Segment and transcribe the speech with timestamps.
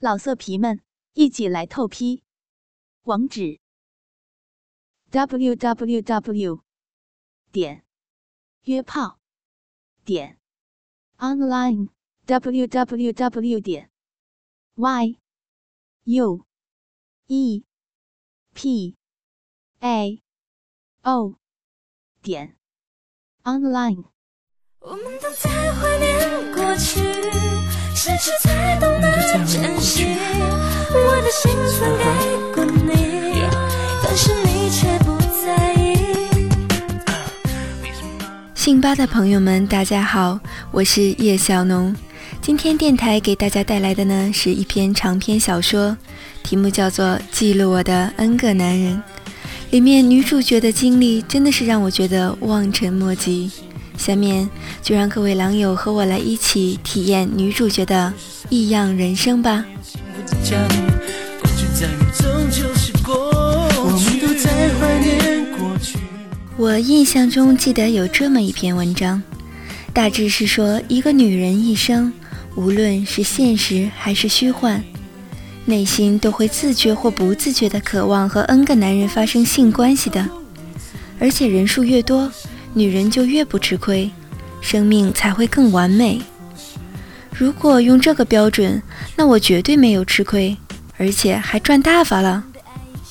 [0.00, 0.80] 老色皮们，
[1.14, 2.22] 一起来透批！
[3.02, 3.58] 网址
[5.10, 6.62] ：w w w
[7.50, 7.84] 点
[8.62, 9.18] 约炮
[10.04, 10.38] 点
[11.16, 11.88] online
[12.26, 13.90] w w w 点
[14.76, 15.18] y
[16.04, 16.46] u
[17.26, 17.64] e
[18.54, 18.96] p
[19.80, 20.22] a
[21.02, 21.34] o
[22.22, 22.56] 点
[23.42, 24.04] online。
[24.78, 27.00] 我们都在怀念过去，
[28.00, 29.10] 失去才懂得
[29.44, 30.06] 珍惜。
[30.92, 32.04] 我的心曾给
[32.54, 33.42] 过你，
[34.04, 35.98] 但是你却不在意。
[38.54, 40.38] 信吧的朋友们，大家好，
[40.70, 41.92] 我是叶小农。
[42.40, 45.96] 今天电台给大家带来的呢是一篇长篇小说，
[46.44, 48.94] 题目叫做《记录我的 N 个男人》。
[49.72, 53.50] 里面女主角的经历真的是让我觉得望尘莫及。
[53.98, 54.48] 下面
[54.80, 58.14] 就让各位狼友和我来一起体验女主角的
[58.48, 59.64] 异样人生吧。
[66.56, 69.22] 我印象中记得有这么一篇文章，
[69.92, 72.12] 大致是说一个女人一生，
[72.54, 74.82] 无论是现实还是虚幻，
[75.66, 80.28] 内心都会自觉或不自觉地渴望和 N 个男人发生性关系的，
[81.20, 82.32] 而且人数越多。
[82.74, 84.10] 女人就越不吃亏，
[84.60, 86.20] 生命才会更完美。
[87.32, 88.82] 如果用这个标准，
[89.16, 90.56] 那我绝对没有吃亏，
[90.96, 92.44] 而且还赚大发了。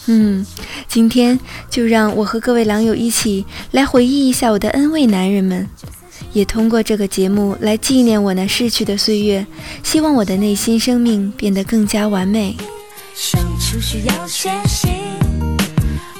[0.07, 0.45] 嗯，
[0.87, 1.37] 今天
[1.69, 5.67] 就让我和各位狼友一起来回忆一下我的 N 位男人们，
[6.31, 9.45] 也通过这个节目来纪念我那逝去的岁月。
[9.83, 12.55] 希望我的内心生命变得更加完美。
[13.13, 14.87] 相处需要学习，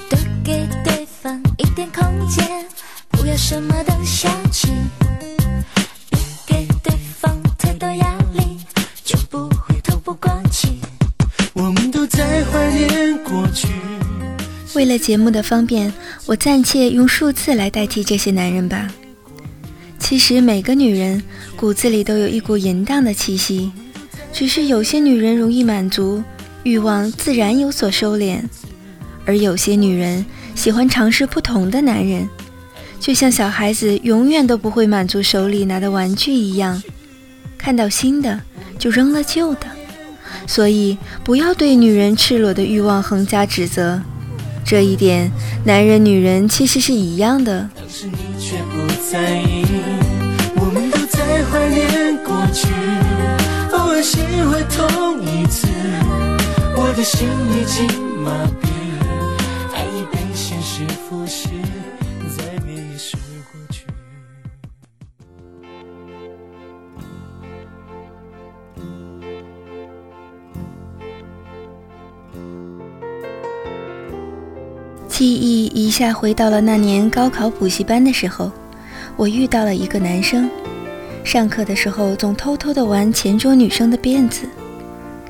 [0.09, 2.65] 多给对方一点空间。
[3.27, 4.69] 不要什么都想起，
[6.09, 8.57] 别给对方太多压力，
[9.03, 10.79] 就不会透不过气。
[11.51, 13.67] 我们都在怀念过去。
[14.75, 15.91] 为了节目的方便，
[16.25, 18.87] 我暂且用数字来代替这些男人吧。
[19.99, 21.21] 其实每个女人
[21.57, 23.69] 骨子里都有一股淫荡的气息，
[24.31, 26.23] 只是有些女人容易满足
[26.63, 28.39] 欲望，自然有所收敛；
[29.25, 30.25] 而有些女人
[30.55, 32.25] 喜欢尝试不同的男人。
[32.99, 36.81] 就像小孩子永远都不会满足手里拿的玩具一样，
[37.57, 38.41] 看到新的
[38.77, 39.67] 就扔了旧的。
[40.45, 44.01] 所以不要对女人赤裸的欲望横加指责，
[44.65, 45.31] 这一点
[45.65, 47.69] 男人女人其实是一样的。
[50.55, 52.67] 我们都在怀念过去，
[53.71, 55.67] 偶尔心会痛一次，
[56.75, 57.87] 我的心已经
[58.21, 58.31] 麻
[58.61, 58.67] 痹，
[59.73, 61.56] 爱已被现实腐蚀。
[75.17, 78.51] 记忆一下回到了那年高考补习班的时候，
[79.15, 80.47] 我遇到了一个男生，
[81.23, 84.43] 上课的时候总偷偷的玩前桌女生的辫子，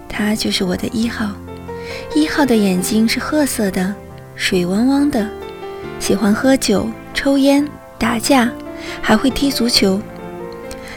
[0.10, 1.32] 他就是我的一号。
[2.14, 3.96] 一号的眼睛是褐色的，
[4.36, 5.26] 水汪汪的，
[6.02, 7.66] 喜欢喝酒、抽烟、
[7.98, 8.52] 打架，
[9.02, 10.02] 还会踢足球。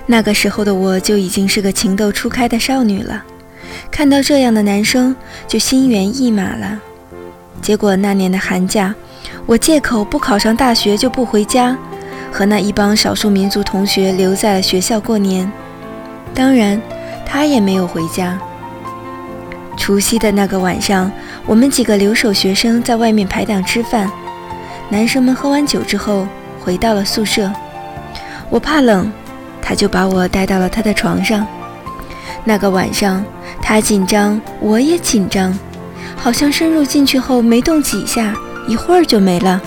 [0.05, 3.23] 那个时候的我就已经是个情窦初开的少女了，
[3.89, 5.15] 看到这样的男生
[5.47, 6.81] 就心猿意马了。
[7.63, 8.95] 结果那年的寒假，
[9.47, 11.77] 我借口不考上大学就不回家，
[12.33, 15.51] 和那一帮少数民族同学留在了学校过年。
[16.35, 16.81] 当然，
[17.27, 18.39] 他也没有回家。
[19.77, 21.11] 除夕的那个晚上，
[21.47, 24.11] 我们几个留守学生在外面排档吃饭。
[24.89, 26.27] 男生们喝完酒之后
[26.61, 27.51] 回到了宿舍，
[28.49, 29.11] 我怕冷，
[29.63, 31.47] 他就把我带到了他的床上。
[32.45, 33.25] 那个晚上，
[33.63, 35.57] 他紧张，我也紧张。
[36.23, 38.35] 好像深入进去后没动几下，
[38.69, 39.59] 一会儿就没了。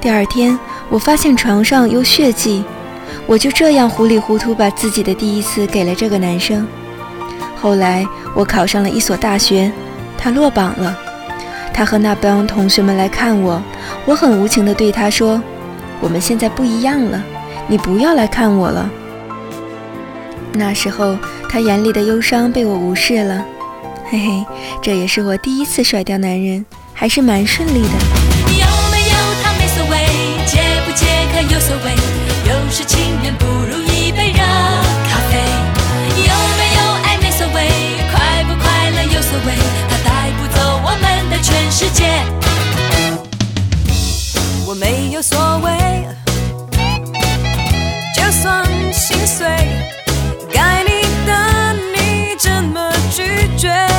[0.00, 0.56] 第二天，
[0.88, 2.64] 我发现床上有血迹，
[3.26, 6.64] 我就这样糊里糊涂把自己的第一次给了这个男生。
[7.60, 9.72] 后来我考上了一所大学，
[10.16, 10.96] 他落榜了。
[11.72, 13.60] 他和那帮同学们来看我，
[14.04, 15.42] 我很无情地对他说
[16.00, 17.20] ：“我们现在不一样了，
[17.66, 18.88] 你不要来看我了。”
[20.54, 21.18] 那时候，
[21.48, 23.44] 他眼里的忧伤被我无视了。
[24.14, 24.46] 嘿嘿，
[24.80, 27.88] 这也是我第一次甩掉男人，还是蛮顺利的。
[28.46, 30.06] 有没有他没所谓，
[30.46, 31.90] 解不解渴有所谓，
[32.48, 35.42] 有时情愿不如一杯热咖啡。
[36.14, 37.68] 有没有爱没所谓，
[38.12, 39.52] 快不快乐有所谓，
[39.88, 42.22] 他带不走我们的全世界。
[44.64, 46.06] 我没有所谓，
[48.14, 49.48] 就算心碎，
[50.52, 53.93] 该你的你怎么拒绝。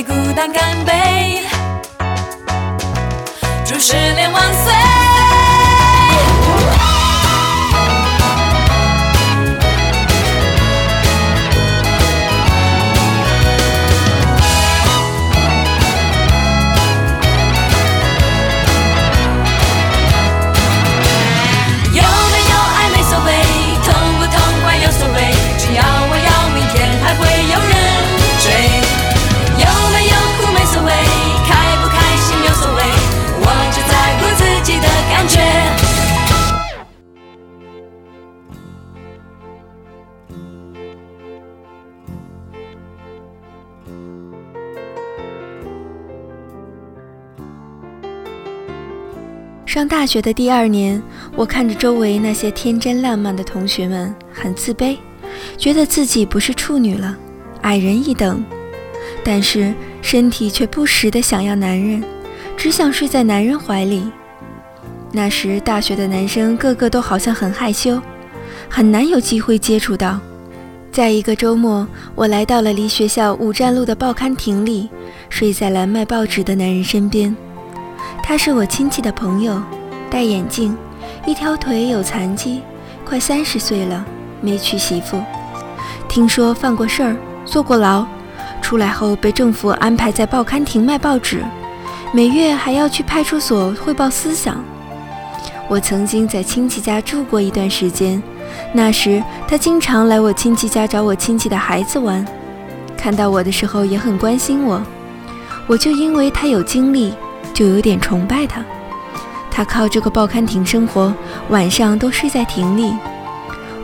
[0.00, 1.42] 为孤单干杯，
[3.66, 4.79] 祝十年万岁。
[49.70, 51.00] 上大学的第二年，
[51.36, 54.96] 我看着周围那些天真烂漫的同学们，很自卑，
[55.56, 57.16] 觉得自己不是处女了，
[57.62, 58.44] 矮人一等。
[59.22, 59.72] 但是
[60.02, 62.02] 身体却不时的想要男人，
[62.56, 64.10] 只想睡在男人怀里。
[65.12, 68.02] 那时大学的男生个个都好像很害羞，
[68.68, 70.18] 很难有机会接触到。
[70.90, 71.86] 在一个周末，
[72.16, 74.90] 我来到了离学校五站路的报刊亭里，
[75.28, 77.36] 睡在了卖报纸的男人身边。
[78.22, 79.60] 他是我亲戚的朋友，
[80.08, 80.76] 戴眼镜，
[81.26, 82.62] 一条腿有残疾，
[83.04, 84.04] 快三十岁了，
[84.40, 85.20] 没娶媳妇。
[86.08, 88.06] 听说犯过事儿，坐过牢，
[88.62, 91.44] 出来后被政府安排在报刊亭卖报纸，
[92.12, 94.62] 每月还要去派出所汇报思想。
[95.68, 98.22] 我曾经在亲戚家住过一段时间，
[98.72, 102.24] 那时他经常来我亲戚家找我亲戚的孩子玩，
[102.96, 104.80] 看到我的时候也很关心我，
[105.66, 107.12] 我就因为他有精力。
[107.52, 108.64] 就有点崇拜他，
[109.50, 111.12] 他靠这个报刊亭生活，
[111.48, 112.92] 晚上都睡在亭里。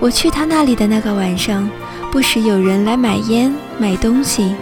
[0.01, 1.69] 我去他那里的那个晚上，
[2.11, 4.55] 不时有人来买烟、买东西。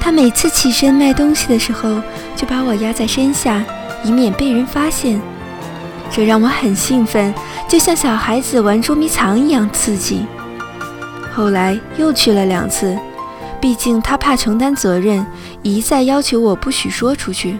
[0.00, 2.00] 他每次起身卖东西的时候，
[2.34, 3.62] 就把我压在身下，
[4.02, 5.20] 以免被人发现。
[6.10, 7.32] 这让我很兴奋，
[7.68, 10.26] 就像小孩子玩捉迷藏一样刺激。
[11.32, 12.98] 后来又去了两次，
[13.60, 15.24] 毕竟他怕承担责任，
[15.62, 17.58] 一再要求我不许说出去。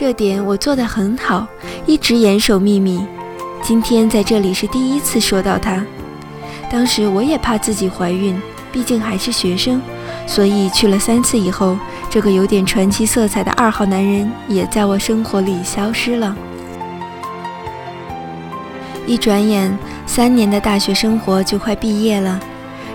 [0.00, 1.44] 这点我做得很好，
[1.84, 3.04] 一直严守秘密。
[3.60, 5.84] 今天在这里是第一次说到他。
[6.70, 8.40] 当时我也怕自己怀孕，
[8.70, 9.82] 毕竟还是学生，
[10.24, 11.76] 所以去了三次以后，
[12.08, 16.36] 这个有点传奇色彩的二号男人也在我生活里消失了。
[19.04, 19.76] 一转眼，
[20.06, 22.38] 三年的大学生活就快毕业了。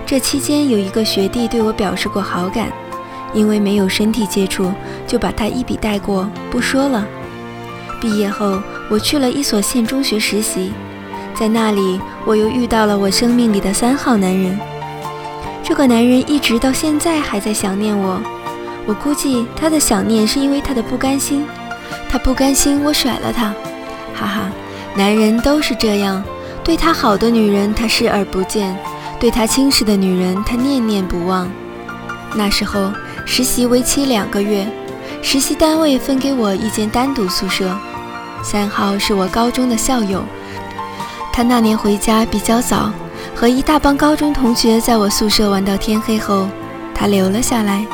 [0.06, 2.72] 这期间有一个学弟对我表示过好感。
[3.34, 4.72] 因为没有身体接触，
[5.08, 7.06] 就把他一笔带过，不说了。
[8.00, 10.72] 毕业后，我去了一所县中学实习，
[11.34, 14.60] 在那里，我又遇到了我生命里的三号男人。
[15.64, 18.22] 这个男人一直到现在还在想念我，
[18.86, 21.46] 我估计他的想念是因为他的不甘心，
[22.10, 23.54] 他不甘心我甩了他。
[24.14, 24.52] 哈哈，
[24.96, 26.22] 男人都是这样，
[26.64, 28.78] 对他好的女人他视而不见，
[29.20, 31.50] 对他轻视的女人他念念不忘。
[32.36, 32.92] 那时候。
[33.26, 34.68] 实习为期两个月，
[35.22, 37.76] 实习单位分给我一间单独宿舍。
[38.44, 40.24] 三号是我高中的校友，
[41.32, 42.92] 他那年回家比较早，
[43.34, 46.48] 和一大帮高中同学在我宿舍玩到天黑后，
[46.94, 47.86] 他留了下来。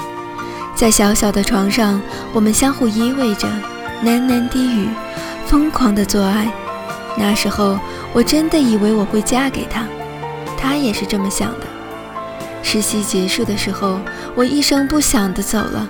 [0.75, 2.01] 在小小的床上，
[2.33, 3.47] 我们相互依偎着，
[4.03, 4.89] 喃喃低语，
[5.45, 6.51] 疯狂的做爱。
[7.15, 7.77] 那时候
[8.13, 9.83] 我真的以为我会嫁给他，
[10.57, 11.68] 他也是这么想的。
[12.61, 13.99] 实习结束的时候，
[14.35, 15.89] 我一声不响地走了。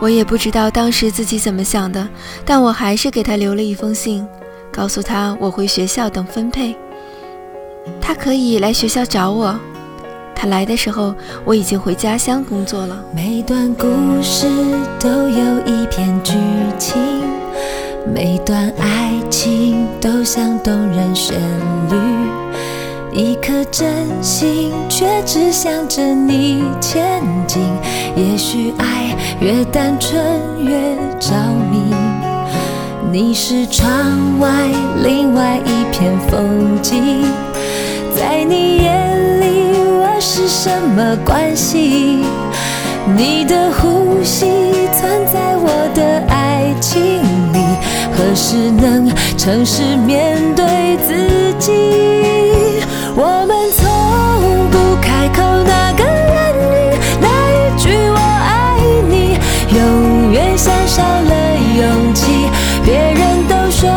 [0.00, 2.08] 我也不知道当时自己怎么想的，
[2.44, 4.26] 但我还是给他留了一封信，
[4.72, 6.74] 告诉他我回学校等分配，
[8.00, 9.58] 他可以来学校找我。
[10.34, 13.04] 他来的时候，我已经回家乡工作了。
[13.14, 13.86] 每段故
[14.22, 14.46] 事
[14.98, 16.32] 都有一篇剧
[16.78, 16.98] 情，
[18.14, 21.38] 每段爱情都像动人旋
[21.90, 22.19] 律。
[23.12, 23.88] 一颗真
[24.22, 27.62] 心，却只向着你前进。
[28.16, 30.22] 也许爱越单纯
[30.58, 30.70] 越
[31.18, 31.34] 着
[31.70, 31.94] 迷。
[33.12, 34.48] 你是窗外
[35.02, 37.24] 另外一片风景，
[38.16, 42.24] 在你眼里我是什么关系？
[43.16, 44.46] 你的呼吸
[44.92, 47.02] 存在我的爱情
[47.52, 47.58] 里，
[48.12, 52.39] 何时能诚实面对自己？
[53.16, 59.38] 我们从不开口，那个言语，那一句我爱你，
[59.76, 62.48] 永远像少了勇气。
[62.84, 63.90] 别人都说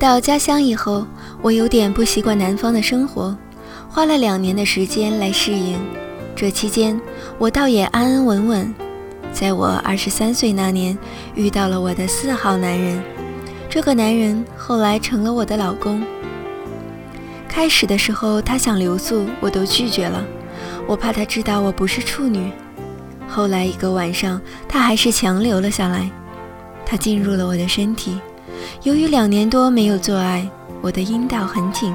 [0.00, 1.06] 到家乡以后，
[1.42, 3.36] 我有点不习惯南方的生活，
[3.86, 5.78] 花了两年的时间来适应。
[6.34, 6.98] 这期间，
[7.36, 8.74] 我倒也安安稳稳。
[9.30, 10.96] 在我二十三岁那年，
[11.34, 12.98] 遇到了我的四号男人。
[13.68, 16.02] 这个男人后来成了我的老公。
[17.46, 20.24] 开始的时候，他想留宿，我都拒绝了，
[20.86, 22.50] 我怕他知道我不是处女。
[23.28, 26.10] 后来一个晚上，他还是强留了下来。
[26.86, 28.18] 他进入了我的身体。
[28.82, 30.46] 由于两年多没有做爱，
[30.80, 31.94] 我的阴道很紧，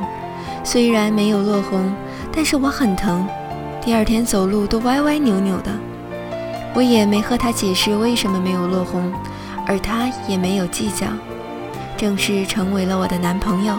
[0.63, 1.93] 虽然没有落红，
[2.31, 3.27] 但是我很疼。
[3.83, 5.71] 第二天走路都歪歪扭扭的。
[6.73, 9.11] 我也没和他解释为什么没有落红，
[9.65, 11.07] 而他也没有计较，
[11.95, 13.73] 正式成为了我的男朋友。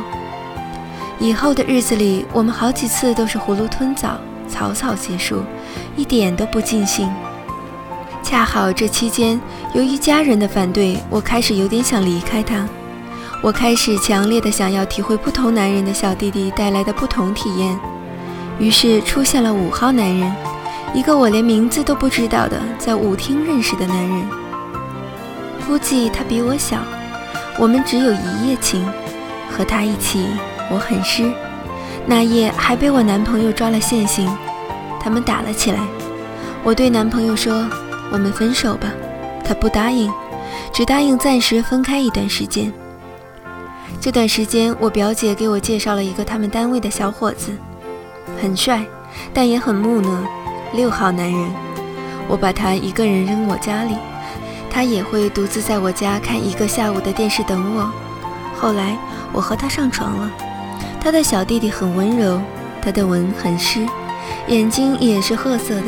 [1.18, 5.42] 以后的日子里，我们好几次都是囫囵吞枣，草草结束，
[5.96, 7.08] 一点都不尽兴。
[8.28, 9.40] 恰好这期间，
[9.72, 12.68] 由于家人的反对，我开始有点想离开他。
[13.40, 17.78] 我开始强烈的想要体会不同男人的小弟弟带来的不同体验，
[18.58, 20.34] 于是出现了五号男人。
[20.92, 24.28] 一个我连名字都不知道的，在舞厅认识的男人，
[25.64, 26.78] 估计他比我小。
[27.56, 28.84] 我们只有一夜情，
[29.56, 30.26] 和他一起，
[30.68, 31.30] 我很湿。
[32.04, 34.28] 那夜还被我男朋友抓了现行，
[34.98, 35.78] 他们打了起来。
[36.64, 37.64] 我对男朋友说
[38.12, 38.92] ：“我们分手吧。”
[39.44, 40.12] 他不答应，
[40.72, 42.72] 只答应暂时分开一段时间。
[44.00, 47.52] 这段时间，我表姐给我介绍了一个他们单位的小伙子，
[48.42, 48.84] 很帅，
[49.32, 50.26] 但也很木讷。
[50.72, 51.50] 六号男人，
[52.28, 53.94] 我把他一个人扔我家里，
[54.68, 57.90] 他也会独自在我家看一个下午的电视等我。
[58.56, 58.96] 后来
[59.32, 60.30] 我和他上床了，
[61.00, 62.40] 他的小弟弟很温柔，
[62.82, 63.86] 他的吻很湿，
[64.48, 65.86] 眼睛也是褐色的，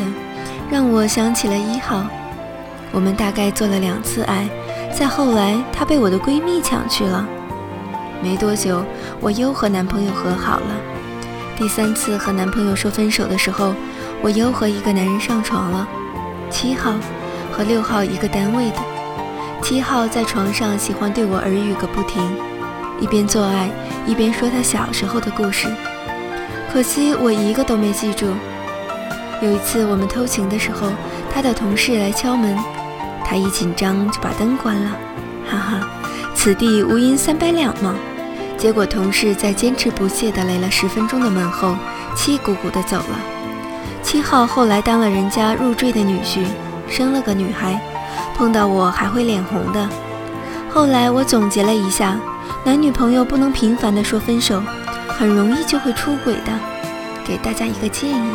[0.71, 2.05] 让我想起了一号。
[2.91, 4.47] 我们大概做了两次爱，
[4.93, 7.25] 再后来他被我的闺蜜抢去了。
[8.21, 8.83] 没多久，
[9.19, 10.67] 我又和男朋友和好了。
[11.57, 13.73] 第三次和男朋友说分手的时候。
[14.21, 15.87] 我又和一个男人上床了，
[16.49, 16.93] 七号
[17.53, 18.75] 和六号一个单位的。
[19.61, 22.21] 七号在床上喜欢对我耳语个不停，
[22.99, 23.69] 一边做爱
[24.05, 25.73] 一边说他小时候的故事。
[26.69, 28.27] 可惜我一个都没记住。
[29.41, 30.89] 有一次我们偷情的时候，
[31.33, 32.57] 他的同事来敲门，
[33.23, 34.91] 他一紧张就把灯关了，
[35.49, 35.87] 哈哈，
[36.35, 37.95] 此地无银三百两嘛。
[38.57, 41.75] 结果同事在坚持不懈地擂了十分钟的门后，
[42.15, 43.19] 气鼓鼓地走了。
[44.03, 46.45] 七号后来当了人家入赘的女婿，
[46.89, 47.79] 生了个女孩，
[48.35, 49.89] 碰到我还会脸红的。
[50.69, 52.19] 后来我总结了一下，
[52.65, 54.61] 男女朋友不能频繁地说分手，
[55.07, 56.51] 很容易就会出轨的。
[57.25, 58.31] 给大家一个建议，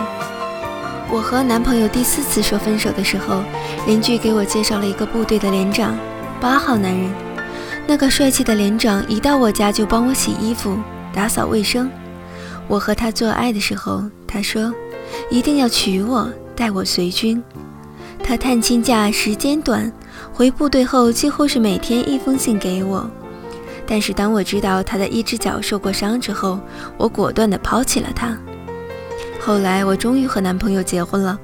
[1.11, 3.43] 我和男朋友第四次说分手的时候，
[3.87, 5.97] 邻居给我介绍了一个部队的连长，
[6.41, 7.11] 八号男人。
[7.87, 10.77] 那个帅气的连长一到我家就帮我洗衣服、
[11.13, 11.91] 打扫卫生。
[12.67, 14.73] 我和他做爱的时候，他说。
[15.31, 17.41] 一定要娶我，带我随军。
[18.21, 19.93] 他探亲假时间短，
[20.33, 23.09] 回部队后几乎是每天一封信给我。
[23.87, 26.59] 但是当我知道他的一只脚受过伤之后，
[26.97, 28.37] 我果断地抛弃了他。
[29.45, 31.39] 后来我终于和男朋友结婚了，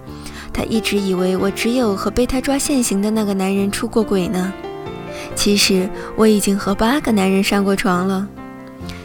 [0.54, 4.50] 他一直以为我只有和被他抓现行的那个男人出过轨呢。
[5.34, 8.26] 其实我已经和八个男人上过床了。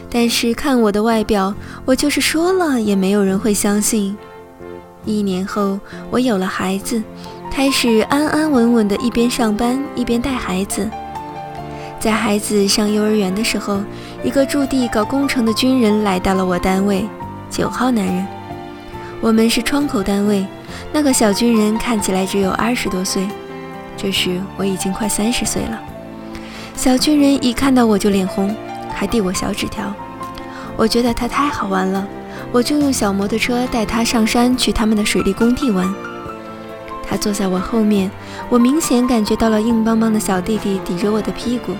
[0.08, 1.52] 但是看我的外表，
[1.84, 4.16] 我就是说了也没有人会相信。
[5.04, 5.78] 一年后，
[6.10, 7.02] 我有了孩子，
[7.52, 10.88] 开始安安稳稳的一边上班一边带孩子。
[12.00, 13.82] 在孩子上幼儿园的时候，
[14.24, 17.06] 一个驻地搞工程的军人来到了我单位，
[17.50, 18.26] 九号男人。
[19.20, 20.46] 我们是窗口单位，
[20.92, 23.26] 那个小军人看起来只有二十多岁，
[23.96, 25.80] 这时我已经快三十岁了。
[26.74, 28.54] 小军人一看到我就脸红，
[28.94, 29.92] 还递我小纸条。
[30.76, 32.06] 我觉得他太好玩了。
[32.52, 35.92] 我就用小摩托车带他上山去他们的水利工地玩。
[37.08, 38.10] 他坐在我后面，
[38.48, 41.72] 我明显感觉到了硬邦邦的小弟弟抵着我的屁股。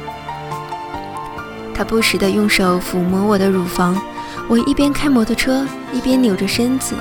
[1.75, 4.01] 他不时地用手抚摸我的乳房，
[4.49, 6.95] 我一边开摩托车一边扭着身子，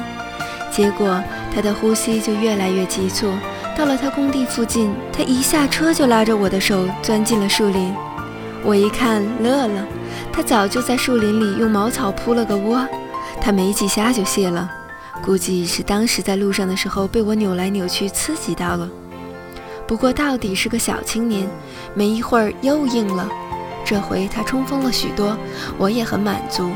[0.75, 3.31] 结果他的呼吸就越来越急促。
[3.77, 7.93] 到了他工地附近，他一下车就拉着我的手钻进了树林。
[8.61, 9.85] 我一看乐了，
[10.33, 12.85] 他早就在树林里用茅草铺了个窝。
[13.39, 14.69] 他没几下就泄了，
[15.23, 18.89] 估计是当时在路上的时候被我扭来扭去刺激到了。
[19.87, 21.47] 不过到底是个小青年，
[21.93, 23.29] 没一会儿又硬了。
[23.85, 25.37] 这回他冲锋了许多，
[25.77, 26.69] 我也很满足。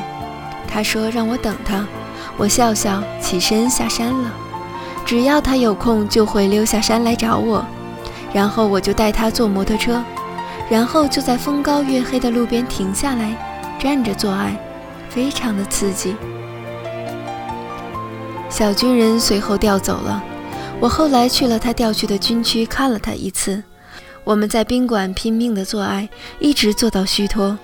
[0.68, 1.88] 他说让我等他，
[2.40, 4.34] 我笑笑起身下山了。
[5.06, 7.66] 只要他有空就会溜下山来找我，
[8.32, 10.02] 然后我就带他坐摩托车，
[10.70, 13.36] 然后就在风高月黑的路边停下来，
[13.80, 14.56] 站着做爱，
[15.10, 16.16] 非常的刺激。
[18.50, 20.24] 小军人随后调走了，
[20.80, 23.62] 我后来去了他调去的军区看了他一次。
[24.24, 26.08] 我们在宾馆拼命的做爱，
[26.40, 27.58] 一直做到虚脱。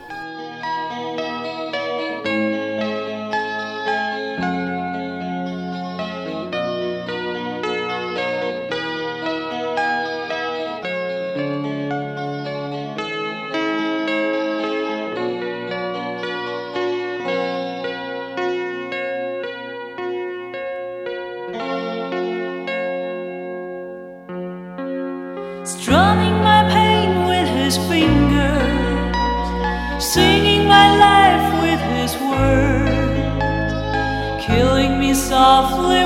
[35.66, 36.05] Softly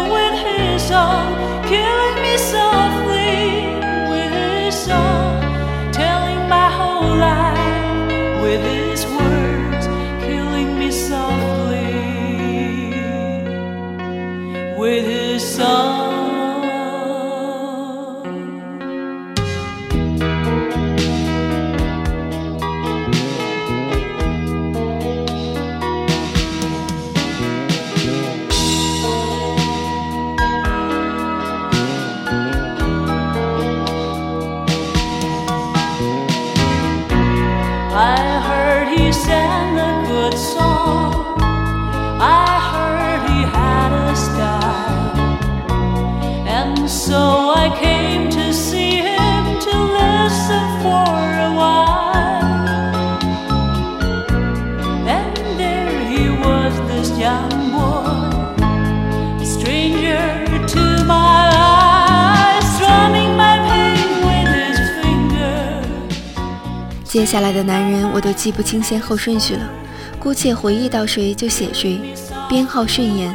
[67.30, 69.70] 下来的男人我都记不清先后顺序了，
[70.18, 72.02] 姑且回忆到谁就写谁，
[72.50, 73.32] 编号顺延。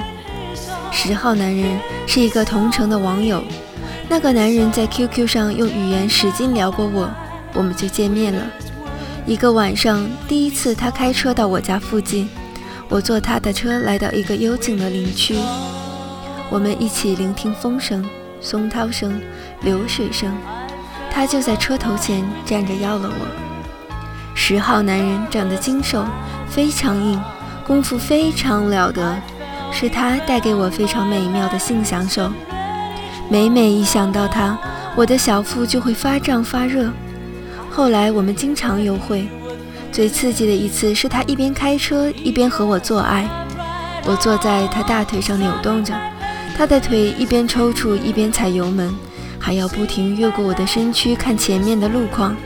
[0.91, 3.41] 十号男人是一个同城的网友，
[4.09, 7.09] 那个男人在 QQ 上用语言使劲撩拨我，
[7.53, 8.45] 我们就见面了。
[9.27, 12.29] 一个晚上，第一次他开车到我家附近，
[12.89, 15.37] 我坐他的车来到一个幽静的林区，
[16.51, 18.05] 我们一起聆听风声、
[18.41, 19.21] 松涛声、
[19.61, 20.37] 流水声。
[21.13, 23.44] 他就在车头前站着要了我。
[24.35, 26.05] 十号男人长得精瘦，
[26.49, 27.21] 非常硬，
[27.67, 29.17] 功夫非常了得，
[29.73, 32.31] 是他带给我非常美妙的性享受。
[33.31, 34.59] 每每一想到他，
[34.97, 36.91] 我的小腹就会发胀发热。
[37.71, 39.27] 后来我们经常幽会，
[39.91, 43.27] 最刺激的一次是他一边开车一边和我做爱，
[44.05, 45.95] 我坐在他大腿上扭动着，
[46.57, 48.95] 他的腿一边抽搐一边踩油门，
[49.39, 52.37] 还要不停越过我的身躯看前面的路况。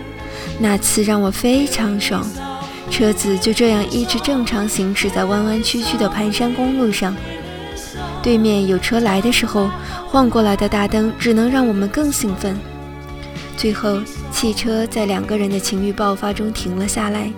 [0.58, 2.26] 那次让我非常爽，
[2.90, 7.14] 车子就这样一直正常行驶在弯弯曲曲的盘山公路上。
[8.22, 9.70] 对面有车来的时候，
[10.08, 12.56] 晃过来的大灯只能让我们更兴奋。
[13.56, 14.00] 最后，
[14.32, 17.30] 汽车在两个人的情欲爆发中停了下来。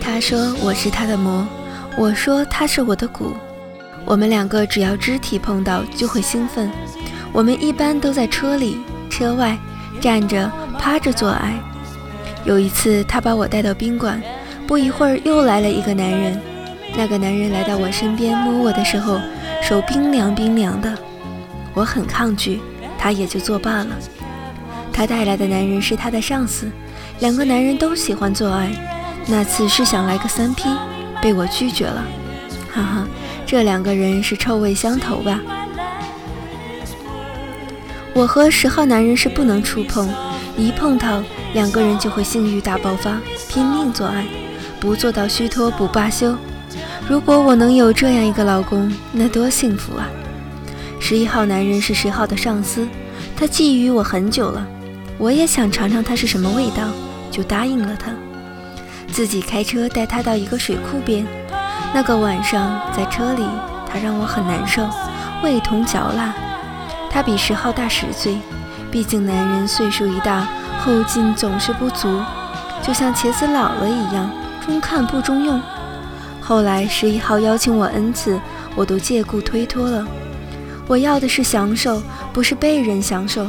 [0.00, 1.46] 他说我是他的魔，
[1.96, 3.34] 我说他是我的骨。
[4.06, 6.70] 我们两个只要肢体碰到就会兴奋。
[7.32, 8.78] 我们一般都在车里、
[9.10, 9.56] 车外
[10.00, 11.52] 站着、趴着做爱。
[12.44, 14.22] 有一次，他把我带到宾馆，
[14.66, 16.40] 不一会儿又来了一个男人。
[16.96, 19.20] 那个男人来到我身边摸我的时候，
[19.62, 20.92] 手冰凉冰凉的，
[21.74, 22.60] 我很抗拒，
[22.98, 23.88] 他也就作罢了。
[24.92, 26.70] 他带来的男人是他的上司，
[27.20, 28.70] 两个男人都喜欢做爱。
[29.26, 30.68] 那次是想来个三 P，
[31.22, 32.04] 被我拒绝了。
[32.72, 33.08] 哈哈，
[33.46, 35.40] 这两个人是臭味相投吧？
[38.12, 40.12] 我和十号男人是不能触碰，
[40.56, 41.22] 一碰到
[41.54, 44.26] 两个人就会性欲大爆发，拼命做爱，
[44.78, 46.34] 不做到虚脱不罢休。
[47.08, 50.06] 如果我能有这样一个老公，那多幸福啊！
[51.00, 52.86] 十一号男人是十号的上司，
[53.36, 54.66] 他觊觎我很久了，
[55.18, 56.88] 我也想尝尝他是什么味道，
[57.30, 58.12] 就答应了他。
[59.10, 61.26] 自己开车带他到一个水库边，
[61.92, 63.42] 那个晚上在车里，
[63.88, 64.88] 他让我很难受，
[65.42, 66.32] 味同嚼蜡。
[67.10, 68.36] 他比十号大十岁，
[68.90, 70.48] 毕竟男人岁数一大，
[70.80, 72.20] 后劲总是不足，
[72.82, 74.28] 就像茄子老了一样，
[74.64, 75.60] 中看不中用。
[76.40, 78.40] 后来十一号邀请我 n 次，
[78.74, 80.04] 我都借故推脱了。
[80.88, 83.46] 我要的是享受，不是被人享受，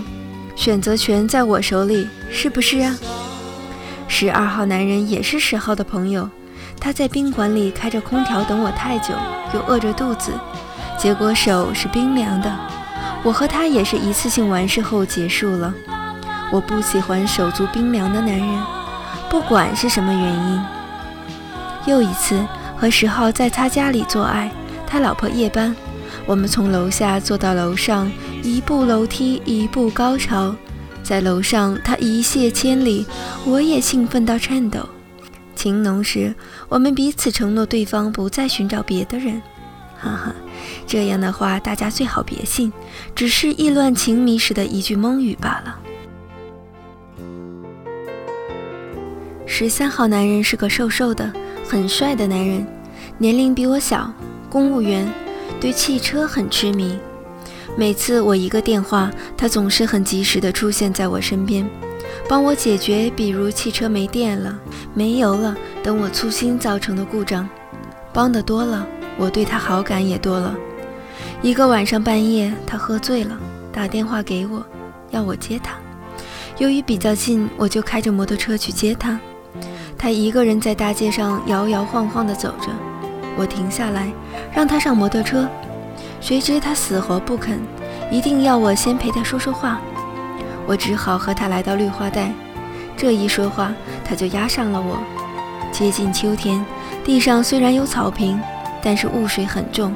[0.55, 2.95] 选择权在我手里，是不是啊？
[4.07, 6.29] 十二号男人也是十号的朋友，
[6.79, 9.15] 他在宾馆里开着空调等我太久，
[9.55, 10.31] 又饿着肚子，
[10.99, 12.55] 结果手是冰凉的。
[13.23, 15.73] 我和他也是一次性完事后结束了。
[16.51, 18.63] 我不喜欢手足冰凉的男人，
[19.29, 20.61] 不管是什么原因。
[21.85, 24.51] 又一次和十号在他家里做爱，
[24.85, 25.75] 他老婆夜班，
[26.25, 28.11] 我们从楼下坐到楼上，
[28.43, 30.55] 一步楼梯一步高潮，
[31.01, 33.05] 在楼上他一泻千里，
[33.45, 34.87] 我也兴奋到颤抖。
[35.55, 36.35] 情浓时，
[36.67, 39.41] 我们彼此承诺对方不再寻找别的人。
[39.97, 40.35] 哈哈，
[40.85, 42.71] 这样的话大家最好别信，
[43.15, 45.79] 只是意乱情迷时的一句蒙语罢了。
[49.45, 51.31] 十三号男人是个瘦瘦的、
[51.67, 52.65] 很帅的男人，
[53.17, 54.11] 年龄比我小，
[54.49, 55.07] 公务员，
[55.59, 56.97] 对汽车很痴迷。
[57.77, 61.69] 每次我一个电话，他总是很及时地出现在我身边，
[62.27, 64.57] 帮我解决，比如汽车没电了、
[64.93, 67.47] 没油了等我粗心造成的故障。
[68.13, 68.85] 帮得多了。
[69.17, 70.55] 我对他好感也多了。
[71.41, 73.37] 一个晚上半夜，他喝醉了，
[73.71, 74.63] 打电话给我，
[75.09, 75.73] 要我接他。
[76.57, 79.19] 由于比较近，我就开着摩托车去接他。
[79.97, 82.69] 他一个人在大街上摇摇晃晃地走着，
[83.35, 84.11] 我停下来
[84.53, 85.47] 让他上摩托车，
[86.19, 87.59] 谁知他死活不肯，
[88.11, 89.79] 一定要我先陪他说说话。
[90.67, 92.31] 我只好和他来到绿化带，
[92.95, 94.97] 这一说话，他就压上了我。
[95.71, 96.63] 接近秋天，
[97.03, 98.39] 地上虽然有草坪。
[98.83, 99.93] 但是雾水很重，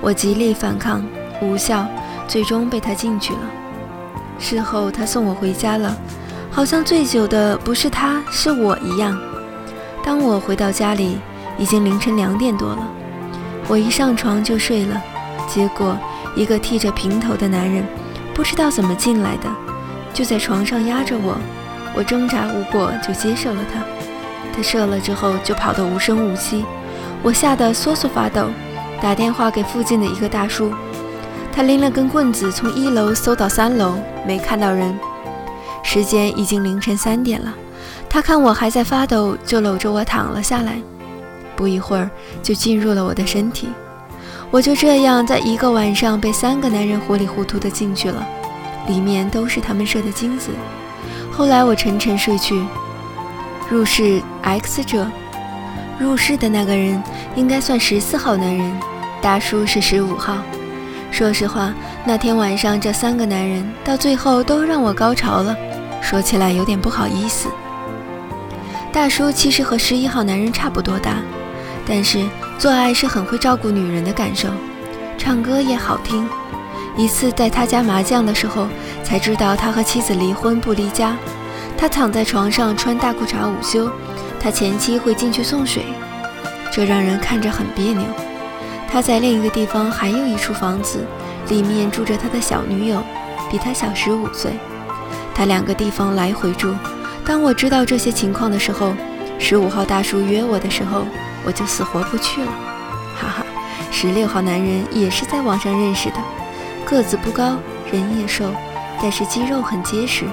[0.00, 1.02] 我极力反抗，
[1.40, 1.86] 无效，
[2.26, 3.40] 最终被他进去了。
[4.38, 5.96] 事后他送我回家了，
[6.50, 9.18] 好像醉酒的不是他，是我一样。
[10.04, 11.18] 当我回到家里，
[11.58, 12.86] 已经凌晨两点多了。
[13.68, 15.02] 我一上床就睡了，
[15.48, 15.96] 结果
[16.34, 17.84] 一个剃着平头的男人，
[18.34, 19.48] 不知道怎么进来的，
[20.12, 21.36] 就在床上压着我。
[21.94, 23.80] 我挣扎无果，就接受了他。
[24.54, 26.64] 他射了之后，就跑得无声无息。
[27.26, 28.46] 我吓得瑟瑟发抖，
[29.02, 30.72] 打电话给附近的一个大叔，
[31.52, 34.96] 他拎了根棍子从一楼搜到三楼，没看到人。
[35.82, 37.52] 时间已经凌晨三点了，
[38.08, 40.80] 他看我还在发抖，就搂着我躺了下来，
[41.56, 42.08] 不一会儿
[42.44, 43.70] 就进入了我的身体。
[44.52, 48.24] 我就这样在一个晚上被三个男人糊里糊涂的进去了，
[48.86, 50.50] 里面都是他们射的精子。
[51.32, 52.64] 后来我沉沉睡去，
[53.68, 55.04] 入室 X 者。
[55.98, 57.02] 入室的那个人
[57.36, 58.70] 应该算十四号男人，
[59.22, 60.36] 大叔是十五号。
[61.10, 61.72] 说实话，
[62.04, 65.56] 那天晚上这三个男人到最后都让我高潮了，
[66.02, 67.48] 说起来有点不好意思。
[68.92, 71.16] 大叔其实和十一号男人差不多大，
[71.86, 72.22] 但是
[72.58, 74.50] 做爱是很会照顾女人的感受，
[75.16, 76.28] 唱歌也好听。
[76.94, 78.68] 一次在他家麻将的时候，
[79.02, 81.16] 才知道他和妻子离婚不离家。
[81.78, 83.90] 他躺在床上穿大裤衩午休。
[84.40, 85.84] 他前妻会进去送水，
[86.72, 88.04] 这让人看着很别扭。
[88.88, 91.04] 他在另一个地方还有一处房子，
[91.48, 93.02] 里面住着他的小女友，
[93.50, 94.52] 比他小十五岁。
[95.34, 96.74] 他两个地方来回住。
[97.24, 98.94] 当我知道这些情况的时候，
[99.38, 101.04] 十五号大叔约我的时候，
[101.44, 102.50] 我就死活不去了。
[103.16, 103.46] 哈哈，
[103.90, 106.16] 十六号男人也是在网上认识的，
[106.84, 107.56] 个子不高，
[107.90, 108.44] 人也瘦，
[109.02, 110.24] 但是肌肉很结实，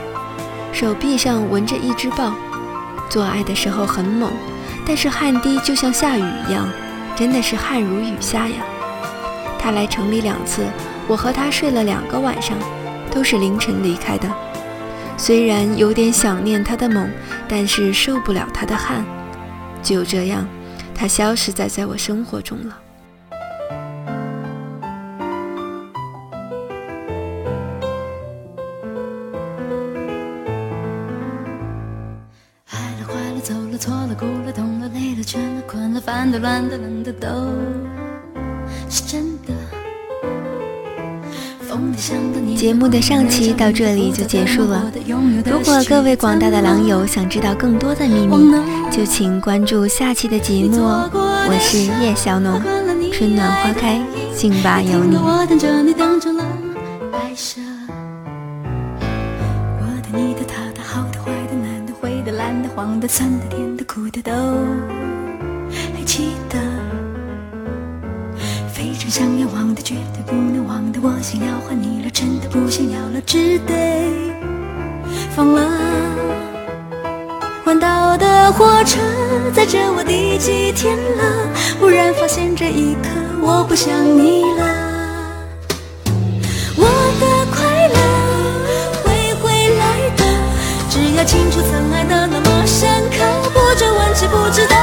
[0.71, 2.31] 手臂上纹着一只豹。
[3.09, 4.31] 做爱的时候很猛，
[4.85, 6.67] 但是汗滴就像下雨一样，
[7.15, 8.63] 真的是汗如雨下呀。
[9.59, 10.65] 他来城里两次，
[11.07, 12.57] 我和他睡了两个晚上，
[13.11, 14.27] 都是凌晨离开的。
[15.15, 17.09] 虽然有点想念他的猛，
[17.47, 19.05] 但是受不了他的汗。
[19.81, 20.47] 就这样，
[20.95, 22.77] 他消失在在我生活中了。
[42.57, 44.91] 节目的上期到这里就结束了。
[45.45, 48.53] 如果各位广大的狼友想知道更多的秘密，
[48.91, 51.09] 就请关注下期的节目哦。
[51.13, 52.61] 我是叶小农，
[53.13, 54.01] 春暖花开，
[54.35, 55.15] 信吧有你。
[55.15, 55.55] 我的
[60.13, 64.33] 你的他的好的坏的难的灰的蓝的黄的酸的甜的苦的都。
[69.73, 73.73] 忘的，绝对不能忘的，我想要换你了，真的不想要了，只得
[75.35, 75.67] 放了。
[77.65, 78.99] 环岛的火车
[79.51, 81.23] 载着我第几天了？
[81.79, 83.09] 忽然发现这一刻
[83.41, 84.63] 我不想你了。
[86.75, 86.85] 我
[87.19, 87.97] 的快乐
[89.03, 90.23] 会回来的，
[90.87, 94.82] 只要清楚曾爱的那么深刻，不追问，知不值得。